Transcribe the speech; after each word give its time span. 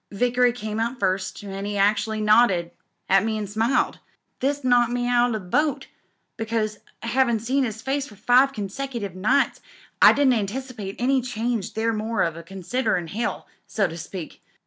Vickery 0.11 0.51
came 0.51 0.79
out 0.79 0.97
first, 0.99 1.43
an' 1.43 1.63
'e 1.63 1.77
actually 1.77 2.21
nodded 2.21 2.71
at 3.07 3.23
me 3.23 3.37
an' 3.37 3.45
smiled. 3.45 3.99
This 4.39 4.63
knocked 4.63 4.91
me 4.91 5.07
out 5.07 5.29
o' 5.29 5.31
the 5.33 5.39
boat, 5.39 5.85
because, 6.37 6.79
havin' 7.03 7.39
seen 7.39 7.63
'is 7.65 7.83
face 7.83 8.07
for 8.07 8.15
five 8.15 8.51
consecutive 8.51 9.13
nights, 9.15 9.61
I 10.01 10.13
didn't 10.13 10.33
anticipate 10.33 10.95
any 10.97 11.21
change 11.21 11.75
there 11.75 11.93
more 11.93 12.25
than 12.31 12.37
a 12.37 12.41
condenser 12.41 12.97
in 12.97 13.09
hoL> 13.09 13.47
so 13.67 13.85
to 13.87 13.95
speak. 13.95 14.41